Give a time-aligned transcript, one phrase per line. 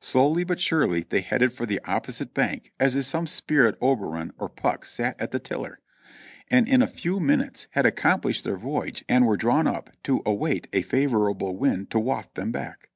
[0.00, 4.48] Slowly, but surely, they headed for the opposite bank as if some spirit Oberon or
[4.48, 5.78] Puck sat at the tiller;
[6.50, 10.68] and in a few minutes had accomplished their voyage and were drawn up to await
[10.72, 12.88] a favorable wind to waft them back.